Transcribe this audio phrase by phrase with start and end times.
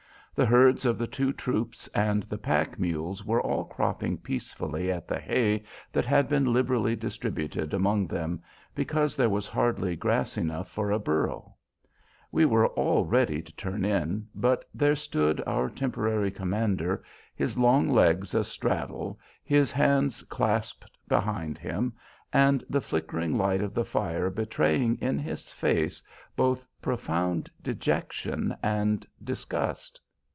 [0.33, 5.07] The herds of the two troops and the pack mules were all cropping peacefully at
[5.07, 8.41] the hay that had been liberally distributed among them
[8.73, 11.55] because there was hardly grass enough for a "burro."
[12.31, 17.03] We were all ready to turn in, but there stood our temporary commander,
[17.35, 21.93] his long legs a straddle, his hands clasped behind him,
[22.33, 26.01] and the flickering light of the fire betraying in his face
[26.37, 29.99] both profound dejection and disgust.